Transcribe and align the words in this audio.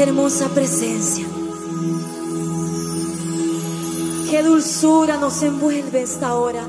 Qué 0.00 0.04
hermosa 0.04 0.48
presencia. 0.48 1.26
Qué 4.30 4.42
dulzura 4.42 5.18
nos 5.18 5.42
envuelve 5.42 6.00
esta 6.00 6.36
hora. 6.36 6.66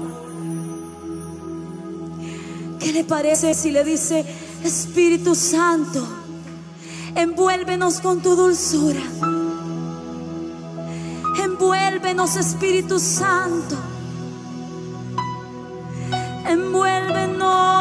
¿Qué 2.77 2.91
le 2.91 3.05
parece 3.05 3.53
si 3.53 3.71
le 3.71 3.85
dice, 3.85 4.25
Espíritu 4.65 5.33
Santo, 5.33 6.05
envuélvenos 7.15 8.01
con 8.01 8.21
tu 8.21 8.35
dulzura? 8.35 8.99
Envuélvenos, 11.41 12.35
Espíritu 12.35 12.99
Santo. 12.99 13.77
Envuélvenos. 16.49 17.80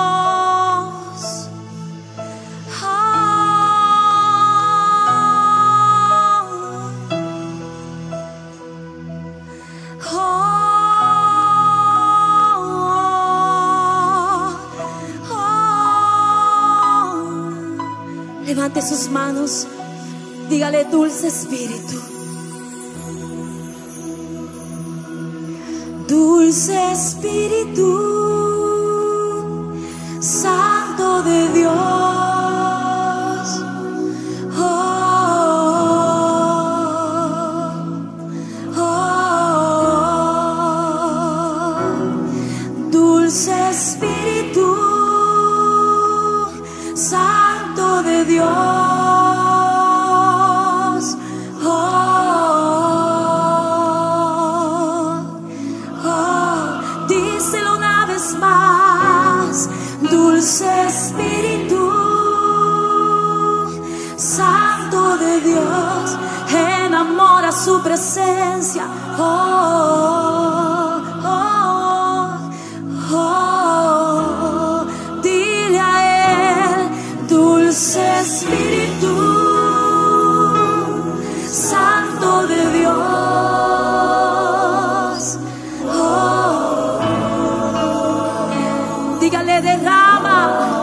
Dígale, 20.48 20.84
dulce 20.84 21.28
espíritu. 21.28 21.96
Dulce 26.08 26.92
espíritu. 26.92 27.39
dulce 60.10 60.66
Espíritu, 60.86 61.90
Santo 64.16 65.16
de 65.18 65.40
Dios, 65.40 66.16
enamora 66.84 67.52
su 67.52 67.80
presencia. 67.82 68.84
Oh. 69.18 70.19
derrama 89.62 90.79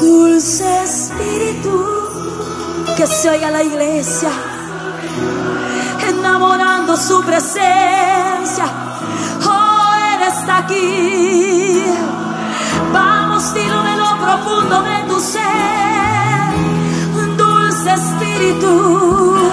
Dulce 0.00 0.84
Espíritu, 0.84 1.74
que 2.96 3.06
se 3.06 3.30
oiga 3.30 3.50
la 3.50 3.62
iglesia, 3.62 4.30
enamorando 6.08 6.96
su 6.96 7.20
presencia. 7.22 8.66
Oh, 9.44 9.90
Él 10.12 10.22
está 10.28 10.58
aquí. 10.58 11.84
Vamos, 12.92 13.52
dilo 13.52 13.82
de 13.82 13.96
lo 13.96 14.16
profundo 14.24 14.82
de 14.82 15.02
tu 15.08 15.20
ser, 15.20 16.54
dulce 17.36 17.90
Espíritu. 17.92 19.45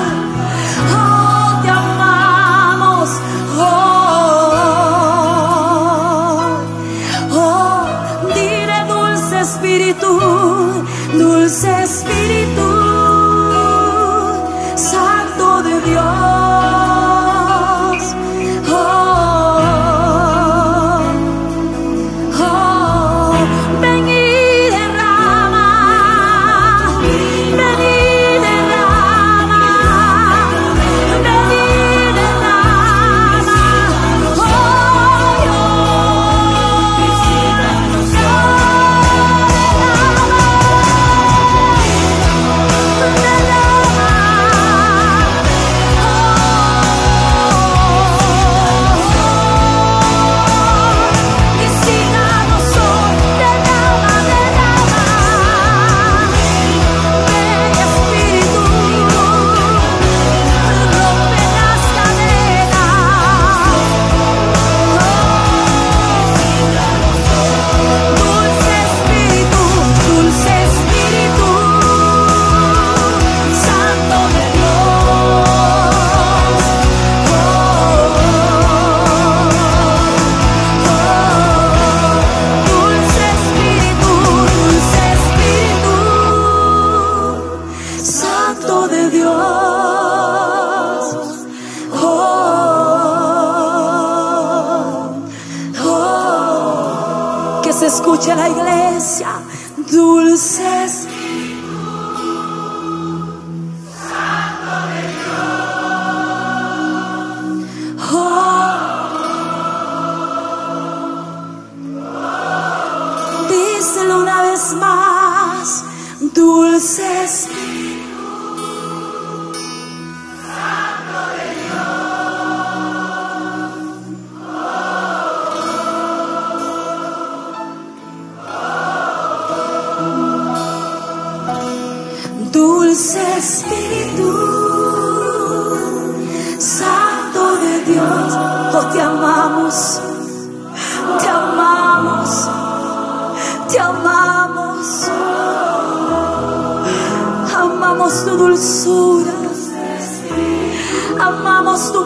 Escuche 98.03 98.35
la 98.35 98.47
iglesia, 98.47 99.41
dulce 99.89 101.02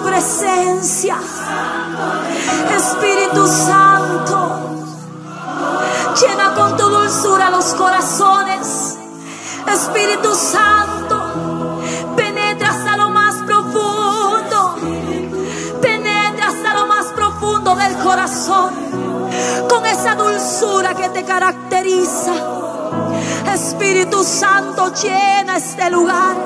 presencia, 0.03 1.17
Espíritu 2.75 3.47
Santo, 3.47 4.59
llena 6.21 6.53
con 6.53 6.77
tu 6.77 6.89
dulzura 6.89 7.49
los 7.49 7.65
corazones. 7.73 8.97
Espíritu 9.67 10.33
Santo, 10.33 11.17
penetra 12.15 12.69
hasta 12.69 12.97
lo 12.97 13.09
más 13.09 13.35
profundo, 13.45 14.75
penetra 15.81 16.47
hasta 16.47 16.73
lo 16.73 16.87
más 16.87 17.05
profundo 17.07 17.75
del 17.75 17.97
corazón, 17.97 18.73
con 19.69 19.85
esa 19.85 20.15
dulzura 20.15 20.95
que 20.95 21.09
te 21.09 21.23
caracteriza. 21.25 22.33
Espíritu 23.53 24.23
Santo, 24.23 24.93
llena 24.93 25.57
este 25.57 25.89
lugar, 25.89 26.37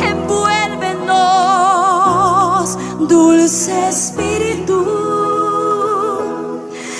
envuélvenos, 0.00 1.77
dulce 2.98 3.88
Espíritu, 3.88 4.84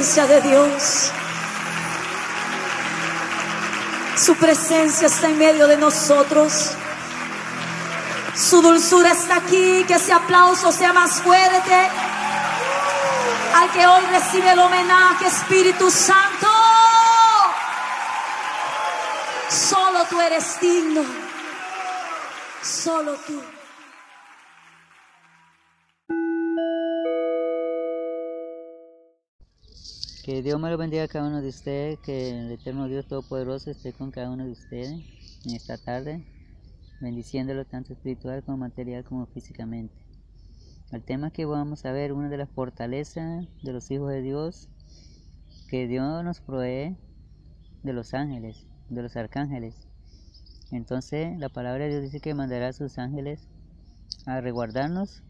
De 0.00 0.40
Dios. 0.40 1.10
Su 4.16 4.34
presencia 4.34 5.08
está 5.08 5.28
en 5.28 5.36
medio 5.36 5.66
de 5.68 5.76
nosotros. 5.76 6.70
Su 8.34 8.62
dulzura 8.62 9.12
está 9.12 9.36
aquí. 9.36 9.84
Que 9.86 9.96
ese 9.96 10.14
aplauso 10.14 10.72
sea 10.72 10.94
más 10.94 11.20
fuerte. 11.20 11.90
Al 13.54 13.70
que 13.72 13.86
hoy 13.86 14.02
recibe 14.06 14.52
el 14.52 14.58
homenaje, 14.58 15.26
Espíritu 15.26 15.90
Santo. 15.90 16.48
Solo 19.50 20.06
tú 20.08 20.18
eres 20.18 20.58
digno. 20.62 21.04
Solo 22.62 23.16
tú. 23.26 23.59
Que 30.22 30.42
Dios 30.42 30.60
me 30.60 30.68
lo 30.68 30.76
bendiga 30.76 31.04
a 31.04 31.08
cada 31.08 31.28
uno 31.28 31.40
de 31.40 31.48
ustedes, 31.48 31.98
que 32.00 32.28
el 32.28 32.52
eterno 32.52 32.88
Dios 32.88 33.06
Todopoderoso 33.06 33.70
esté 33.70 33.94
con 33.94 34.10
cada 34.10 34.30
uno 34.30 34.44
de 34.44 34.52
ustedes 34.52 34.90
en 35.46 35.54
esta 35.54 35.78
tarde, 35.78 36.22
bendiciéndolo 37.00 37.64
tanto 37.64 37.94
espiritual 37.94 38.44
como 38.44 38.58
material 38.58 39.02
como 39.02 39.24
físicamente. 39.24 39.94
El 40.92 41.02
tema 41.02 41.30
que 41.30 41.46
vamos 41.46 41.86
a 41.86 41.92
ver, 41.92 42.12
una 42.12 42.28
de 42.28 42.36
las 42.36 42.50
fortalezas 42.50 43.46
de 43.62 43.72
los 43.72 43.90
hijos 43.90 44.10
de 44.10 44.20
Dios, 44.20 44.68
que 45.68 45.88
Dios 45.88 46.22
nos 46.22 46.40
provee 46.40 46.98
de 47.82 47.92
los 47.94 48.12
ángeles, 48.12 48.66
de 48.90 49.02
los 49.02 49.16
arcángeles. 49.16 49.88
Entonces 50.70 51.38
la 51.38 51.48
palabra 51.48 51.84
de 51.84 51.90
Dios 51.92 52.02
dice 52.02 52.20
que 52.20 52.34
mandará 52.34 52.68
a 52.68 52.72
sus 52.74 52.98
ángeles 52.98 53.48
a 54.26 54.42
resguardarnos 54.42 55.22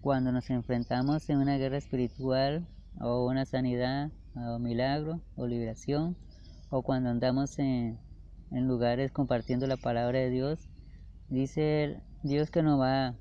cuando 0.00 0.32
nos 0.32 0.50
enfrentamos 0.50 1.30
en 1.30 1.38
una 1.38 1.56
guerra 1.56 1.76
espiritual 1.76 2.66
o 3.00 3.26
una 3.26 3.44
sanidad 3.44 4.10
o 4.34 4.58
milagro 4.58 5.20
o 5.36 5.46
liberación 5.46 6.16
o 6.70 6.82
cuando 6.82 7.10
andamos 7.10 7.58
en, 7.58 7.98
lugares 8.50 9.12
compartiendo 9.12 9.66
la 9.66 9.76
palabra 9.76 10.18
de 10.18 10.30
Dios. 10.30 10.68
Dice 11.28 12.00
Dios 12.22 12.50
que 12.50 12.62
nos 12.62 12.80
va 12.80 13.08
a 13.08 13.14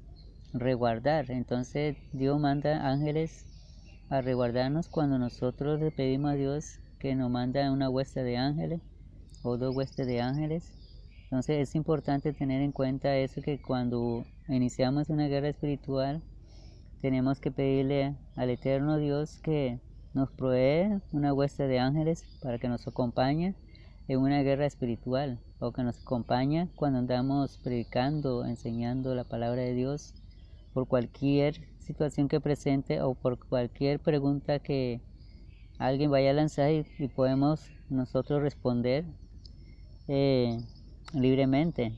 resguardar. 0.54 1.32
Entonces 1.32 1.98
Dios 2.14 2.40
manda 2.40 2.90
ángeles 2.90 3.46
a 4.10 4.22
resguardarnos 4.22 4.90
cuando 4.90 5.18
nosotros 5.18 5.80
le 5.80 5.92
pedimos 5.92 6.32
a 6.32 6.36
Dios 6.36 6.80
que 7.00 7.16
nos 7.16 7.30
manda 7.30 7.72
una 7.72 7.90
hueste 7.90 8.24
de 8.24 8.38
ángeles 8.38 8.82
o 9.44 9.58
dos 9.58 9.76
huestes 9.76 10.08
de 10.08 10.22
ángeles. 10.22 10.72
Entonces 11.24 11.70
es 11.70 11.76
importante 11.76 12.34
tener 12.34 12.62
en 12.62 12.72
cuenta 12.72 13.16
eso 13.16 13.42
que 13.42 13.62
cuando 13.62 14.26
iniciamos 14.48 15.10
una 15.10 15.28
guerra 15.28 15.50
espiritual 15.50 16.22
tenemos 17.02 17.40
que 17.40 17.52
pedirle 17.52 18.16
al 18.36 18.50
eterno 18.50 18.98
Dios 18.98 19.40
que 19.42 19.80
nos 20.14 20.30
provee 20.32 21.02
una 21.12 21.34
hueste 21.34 21.68
de 21.68 21.80
ángeles 21.80 22.24
para 22.42 22.60
que 22.60 22.68
nos 22.68 22.88
acompañe 22.88 23.56
en 24.08 24.20
una 24.20 24.44
guerra 24.44 24.66
espiritual 24.66 25.40
o 25.60 25.72
que 25.72 25.84
nos 25.84 26.02
acompañe 26.02 26.70
cuando 26.76 27.00
andamos 27.00 27.58
predicando, 27.58 28.46
enseñando 28.46 29.16
la 29.16 29.24
palabra 29.24 29.62
de 29.62 29.74
Dios 29.74 30.14
por 30.74 30.88
cualquier 30.88 31.68
situación 31.80 32.28
que 32.28 32.40
presente 32.40 33.02
o 33.02 33.16
por 33.16 33.40
cualquier 33.40 34.00
pregunta 34.00 34.60
que 34.60 35.02
alguien 35.80 36.12
vaya 36.12 36.32
a 36.32 36.34
lanzar 36.34 36.72
y, 36.72 37.08
podemos 37.08 37.72
nosotros 37.90 38.42
responder 38.42 39.06
eh, 40.08 40.58
libremente 41.14 41.94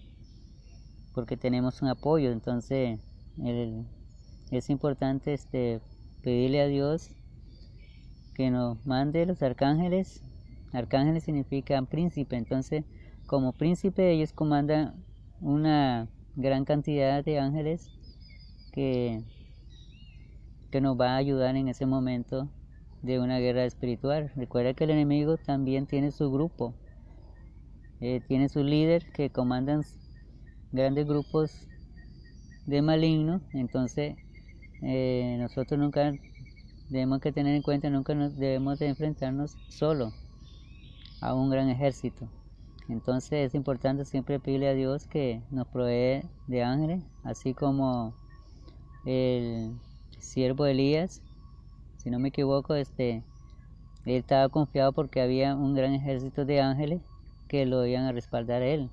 porque 1.13 1.38
tenemos 1.38 1.81
un 1.81 1.89
apoyo. 1.89 2.31
Entonces 2.31 3.00
es 4.57 4.69
importante 4.69 5.33
este 5.33 5.81
pedirle 6.22 6.62
a 6.62 6.67
Dios 6.67 7.15
que 8.36 8.50
nos 8.50 8.86
mande 8.86 9.25
los 9.25 9.41
arcángeles 9.41 10.22
arcángeles 10.72 11.24
significan 11.24 11.86
príncipe 11.86 12.36
entonces 12.36 12.86
como 13.25 13.53
príncipe 13.53 14.12
ellos 14.12 14.33
comandan 14.33 15.03
una 15.39 16.07
gran 16.36 16.65
cantidad 16.65 17.24
de 17.24 17.39
ángeles 17.39 17.91
que, 18.72 19.22
que 20.72 20.81
nos 20.81 21.00
va 21.00 21.12
a 21.12 21.17
ayudar 21.17 21.55
en 21.55 21.67
ese 21.67 21.86
momento 21.86 22.50
de 23.01 23.19
una 23.19 23.39
guerra 23.39 23.65
espiritual. 23.65 24.31
Recuerda 24.36 24.74
que 24.74 24.86
el 24.86 24.91
enemigo 24.91 25.38
también 25.38 25.86
tiene 25.86 26.12
su 26.12 26.31
grupo, 26.31 26.74
eh, 28.01 28.22
tiene 28.27 28.50
su 28.50 28.63
líder 28.63 29.12
que 29.12 29.29
comandan 29.29 29.83
grandes 30.72 31.05
grupos 31.05 31.67
de 32.65 32.81
malignos, 32.81 33.41
entonces 33.53 34.15
eh, 34.83 35.37
nosotros 35.39 35.79
nunca 35.79 36.13
debemos 36.89 37.21
que 37.21 37.31
tener 37.31 37.55
en 37.55 37.61
cuenta, 37.61 37.89
nunca 37.89 38.13
nos 38.13 38.37
debemos 38.37 38.79
de 38.79 38.87
enfrentarnos 38.87 39.55
solo 39.69 40.11
a 41.21 41.33
un 41.33 41.49
gran 41.49 41.69
ejército. 41.69 42.29
Entonces 42.89 43.47
es 43.47 43.55
importante 43.55 44.03
siempre 44.03 44.39
pedirle 44.39 44.67
a 44.67 44.73
Dios 44.73 45.07
que 45.07 45.41
nos 45.51 45.67
provee 45.67 46.27
de 46.47 46.63
ángeles, 46.63 47.01
así 47.23 47.53
como 47.53 48.13
el 49.05 49.73
siervo 50.19 50.65
Elías, 50.65 51.21
si 51.97 52.09
no 52.09 52.19
me 52.19 52.29
equivoco, 52.29 52.75
este, 52.75 53.23
él 54.05 54.15
estaba 54.15 54.49
confiado 54.49 54.91
porque 54.91 55.21
había 55.21 55.55
un 55.55 55.73
gran 55.73 55.93
ejército 55.93 56.43
de 56.43 56.59
ángeles 56.59 57.01
que 57.47 57.65
lo 57.65 57.85
iban 57.85 58.03
a 58.03 58.11
respaldar 58.11 58.61
a 58.61 58.67
él 58.67 58.89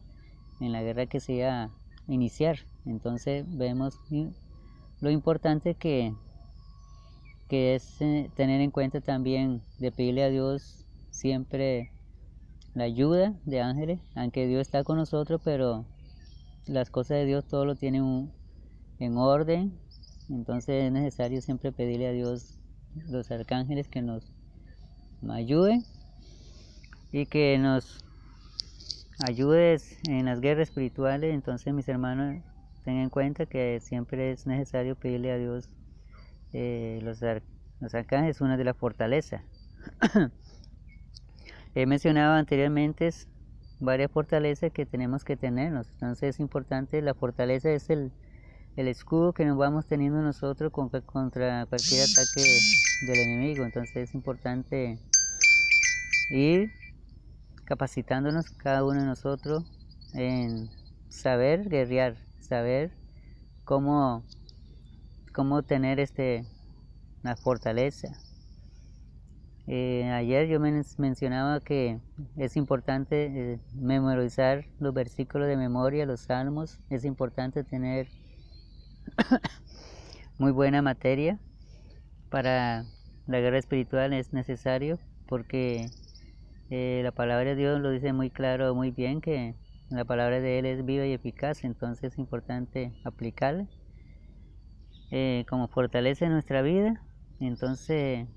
en 0.61 0.71
la 0.71 0.83
guerra 0.83 1.07
que 1.07 1.19
se 1.19 1.33
iba 1.33 1.65
a 1.65 1.71
iniciar. 2.07 2.61
Entonces 2.87 3.45
vemos 3.49 3.99
lo 5.01 5.11
importante 5.11 5.75
que, 5.75 6.15
que 7.49 7.75
es 7.75 8.01
eh, 8.01 8.31
tener 8.35 8.61
en 8.61 8.71
cuenta 8.71 9.01
también 9.01 9.63
de 9.79 9.93
pedirle 9.93 10.25
a 10.25 10.31
Dios 10.31 10.87
siempre 11.11 11.91
la 12.75 12.85
ayuda 12.85 13.35
de 13.45 13.61
ángeles, 13.61 14.01
aunque 14.15 14.47
Dios 14.47 14.63
está 14.63 14.85
con 14.85 14.97
nosotros, 14.97 15.41
pero 15.45 15.87
las 16.67 16.91
cosas 16.91 17.19
de 17.19 17.27
Dios 17.27 17.47
todo 17.47 17.65
lo 17.65 17.75
tiene 17.75 17.99
en 18.99 19.17
orden 19.17 19.79
entonces 20.31 20.85
es 20.85 20.93
necesario 20.93 21.43
siempre 21.43 21.73
pedirle 21.73 22.07
a 22.07 22.13
Dios 22.13 22.57
los 23.09 23.31
arcángeles 23.33 23.89
que 23.89 24.01
nos 24.01 24.33
ayuden 25.29 25.85
y 27.11 27.27
que 27.27 27.59
nos 27.59 28.05
ayudes 29.27 29.99
en 30.09 30.27
las 30.27 30.41
guerras 30.41 30.69
espirituales. 30.69 31.35
Entonces 31.35 31.75
mis 31.75 31.89
hermanos, 31.89 32.43
tengan 32.83 33.05
en 33.05 33.11
cuenta 33.11 33.47
que 33.47 33.81
siempre 33.81 34.33
es 34.33 34.47
necesario 34.47 34.97
pedirle 34.97 35.33
a 35.33 35.39
Dios 35.39 35.69
eh, 36.53 37.01
los, 37.03 37.21
los 37.81 37.95
arcángeles, 37.95 38.41
una 38.41 38.57
de 38.57 38.65
las 38.65 38.77
fortalezas. 38.77 39.43
He 41.75 41.87
mencionado 41.87 42.35
anteriormente 42.35 43.11
varias 43.79 44.11
fortalezas 44.11 44.73
que 44.73 44.87
tenemos 44.87 45.25
que 45.25 45.37
tenernos. 45.37 45.89
Entonces 45.93 46.35
es 46.35 46.41
importante, 46.41 47.01
la 47.03 47.15
fortaleza 47.15 47.71
es 47.71 47.91
el, 47.91 48.13
el 48.77 48.89
escudo 48.89 49.33
que 49.33 49.45
nos 49.45 49.57
vamos 49.57 49.87
teniendo 49.87 50.21
nosotros 50.21 50.73
contra 50.73 51.01
cualquier 51.67 52.03
ataque 52.03 52.43
del 53.07 53.19
enemigo. 53.19 53.65
Entonces 53.65 53.97
es 53.97 54.15
importante 54.15 54.99
ir 56.31 56.71
capacitándonos 57.65 58.51
cada 58.51 58.85
uno 58.85 59.01
de 59.01 59.07
nosotros 59.07 59.65
en 60.15 60.69
saber 61.09 61.69
guerrear, 61.69 62.17
saber 62.51 62.91
cómo, 63.65 64.25
cómo 65.33 65.63
tener 65.63 66.01
este, 66.01 66.45
la 67.23 67.37
fortaleza. 67.37 68.09
Eh, 69.69 70.11
ayer 70.11 70.49
yo 70.49 70.59
mencionaba 70.59 71.61
que 71.61 72.01
es 72.37 72.57
importante 72.57 73.27
eh, 73.27 73.61
memorizar 73.73 74.65
los 74.81 74.93
versículos 74.93 75.47
de 75.47 75.57
memoria, 75.57 76.07
los 76.07 76.23
salmos, 76.23 76.81
es 76.91 77.05
importante 77.05 77.63
tener 77.63 78.09
muy 80.39 80.51
buena 80.51 80.83
materia 80.83 81.39
para 82.31 82.85
la 83.29 83.39
guerra 83.39 83.59
espiritual 83.59 84.13
es 84.13 84.33
necesario 84.33 84.99
porque 85.29 85.87
eh, 86.69 87.01
la 87.05 87.13
palabra 87.13 87.51
de 87.51 87.55
Dios 87.55 87.81
lo 87.81 87.91
dice 87.91 88.13
muy 88.13 88.29
claro, 88.29 88.75
muy 88.75 88.91
bien 88.91 89.21
que 89.21 89.55
la 89.91 90.05
palabra 90.05 90.41
de 90.41 90.59
Él 90.59 90.67
es 90.67 90.85
viva 90.85 91.07
y 91.07 91.13
eficaz, 91.13 91.65
entonces 91.65 92.13
es 92.13 92.19
importante 92.19 92.93
aplicarla 93.05 93.67
eh, 95.11 95.45
como 95.49 95.69
fortalece 95.69 96.29
nuestra 96.29 96.63
vida. 96.63 97.03
Entonces, 97.41 98.29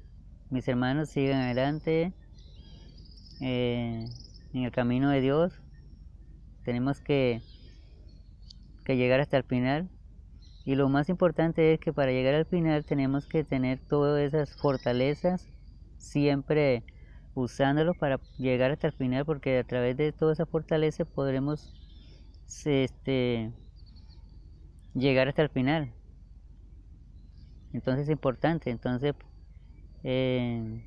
mis 0.49 0.67
hermanos, 0.67 1.09
sigan 1.09 1.41
adelante 1.41 2.13
eh, 3.41 4.05
en 4.53 4.63
el 4.63 4.71
camino 4.71 5.09
de 5.09 5.21
Dios. 5.21 5.61
Tenemos 6.63 6.99
que, 7.01 7.41
que 8.85 8.97
llegar 8.97 9.19
hasta 9.19 9.37
el 9.37 9.43
final 9.43 9.89
y 10.65 10.75
lo 10.75 10.87
más 10.89 11.09
importante 11.09 11.73
es 11.73 11.79
que 11.79 11.91
para 11.91 12.11
llegar 12.11 12.35
al 12.35 12.45
final 12.45 12.85
tenemos 12.85 13.27
que 13.27 13.43
tener 13.43 13.79
todas 13.79 14.21
esas 14.21 14.55
fortalezas 14.55 15.49
siempre 15.97 16.83
usándolo 17.35 17.93
para 17.93 18.19
llegar 18.37 18.71
hasta 18.71 18.87
el 18.87 18.93
final 18.93 19.25
porque 19.25 19.59
a 19.59 19.63
través 19.63 19.97
de 19.97 20.11
toda 20.11 20.33
esa 20.33 20.45
fortaleza 20.45 21.05
podremos 21.05 21.73
este, 22.65 23.51
llegar 24.93 25.27
hasta 25.27 25.41
el 25.41 25.49
final. 25.49 25.91
Entonces 27.73 28.03
es 28.03 28.11
importante, 28.11 28.69
entonces 28.69 29.15
eh, 30.03 30.83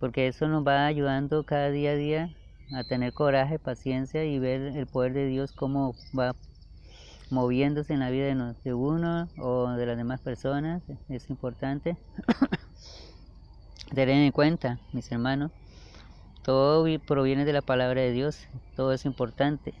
porque 0.00 0.26
eso 0.26 0.48
nos 0.48 0.66
va 0.66 0.86
ayudando 0.86 1.44
cada 1.44 1.70
día 1.70 1.90
a 1.90 1.94
día 1.94 2.30
a 2.74 2.84
tener 2.84 3.12
coraje, 3.12 3.58
paciencia 3.58 4.24
y 4.24 4.38
ver 4.38 4.60
el 4.76 4.86
poder 4.86 5.12
de 5.12 5.26
Dios 5.26 5.52
cómo 5.52 5.94
va 6.18 6.34
moviéndose 7.30 7.92
en 7.92 8.00
la 8.00 8.10
vida 8.10 8.26
de, 8.64 8.74
uno 8.74 9.28
o 9.38 9.70
de 9.70 9.86
las 9.86 9.96
demás 9.96 10.20
personas. 10.20 10.82
Es 11.08 11.30
importante 11.30 11.96
tener 13.94 14.22
en 14.22 14.32
cuenta, 14.32 14.78
mis 14.92 15.10
hermanos, 15.12 15.52
todo 16.42 16.86
proviene 17.06 17.44
de 17.44 17.52
la 17.52 17.62
palabra 17.62 18.00
de 18.00 18.12
Dios, 18.12 18.48
todo 18.74 18.92
es 18.92 19.04
importante. 19.04 19.74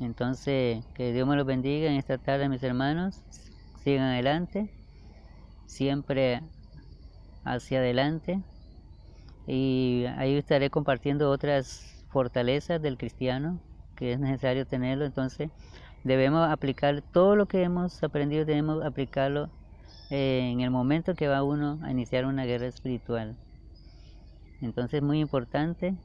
Entonces, 0.00 0.84
que 0.94 1.12
Dios 1.12 1.26
me 1.26 1.36
los 1.36 1.46
bendiga 1.46 1.90
en 1.90 1.96
esta 1.96 2.18
tarde, 2.18 2.48
mis 2.48 2.62
hermanos. 2.62 3.20
Sigan 3.82 4.04
adelante, 4.04 4.70
siempre 5.66 6.42
hacia 7.44 7.78
adelante. 7.78 8.40
Y 9.46 10.04
ahí 10.16 10.36
estaré 10.36 10.70
compartiendo 10.70 11.30
otras 11.30 12.04
fortalezas 12.10 12.80
del 12.80 12.96
cristiano 12.96 13.60
que 13.96 14.12
es 14.12 14.20
necesario 14.20 14.66
tenerlo. 14.66 15.04
Entonces, 15.04 15.50
debemos 16.02 16.48
aplicar 16.48 17.02
todo 17.02 17.36
lo 17.36 17.46
que 17.46 17.62
hemos 17.62 18.02
aprendido, 18.02 18.44
debemos 18.44 18.84
aplicarlo 18.84 19.50
en 20.16 20.60
el 20.60 20.70
momento 20.70 21.14
que 21.14 21.26
va 21.26 21.42
uno 21.42 21.80
a 21.82 21.90
iniciar 21.90 22.24
una 22.24 22.44
guerra 22.44 22.68
espiritual. 22.68 23.36
Entonces, 24.60 25.02
muy 25.02 25.18
importante, 25.18 25.96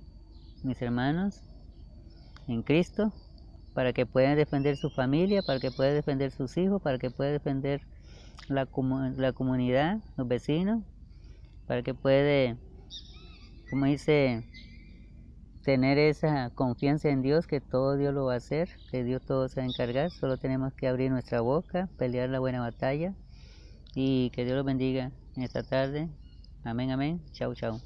mis 0.64 0.82
hermanos, 0.82 1.44
en 2.48 2.64
Cristo, 2.64 3.14
para 3.76 3.94
que 3.94 4.08
puedan 4.08 4.36
defender 4.36 4.78
su 4.78 4.90
familia, 4.90 5.44
para 5.44 5.60
que 5.60 5.70
puedan 5.70 5.94
defender 5.94 6.32
sus 6.32 6.58
hijos, 6.58 6.82
para 6.82 6.98
que 6.98 7.12
puedan 7.12 7.34
defender 7.34 7.82
la, 8.48 8.68
la 9.16 9.34
comunidad, 9.34 10.00
los 10.18 10.28
vecinos, 10.28 10.82
para 11.68 11.84
que 11.84 11.94
puede, 11.94 12.58
como 13.70 13.86
dice, 13.86 14.44
tener 15.64 16.00
esa 16.00 16.50
confianza 16.56 17.10
en 17.10 17.22
Dios, 17.22 17.46
que 17.46 17.62
todo 17.62 17.96
Dios 17.96 18.16
lo 18.16 18.26
va 18.26 18.34
a 18.34 18.38
hacer, 18.38 18.70
que 18.90 19.04
Dios 19.04 19.22
todo 19.24 19.48
se 19.50 19.60
va 19.60 19.68
a 19.68 19.70
encargar, 19.70 20.10
solo 20.10 20.38
tenemos 20.38 20.74
que 20.74 20.88
abrir 20.88 21.12
nuestra 21.12 21.42
boca, 21.42 21.90
pelear 22.00 22.30
la 22.30 22.40
buena 22.40 22.60
batalla 22.60 23.14
y 23.96 24.30
que 24.32 24.46
Dios 24.46 24.56
los 24.56 24.66
bendiga 24.66 25.12
en 25.36 25.44
esta 25.44 25.64
tarde. 25.64 26.10
Amén, 26.64 26.92
amén. 26.92 27.22
Chao, 27.34 27.54
chao. 27.56 27.80